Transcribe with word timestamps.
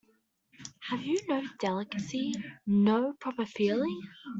Have 0.89 1.03
you 1.05 1.19
no 1.27 1.43
delicacy, 1.59 2.33
no 2.65 3.13
proper 3.19 3.45
feeling? 3.45 4.01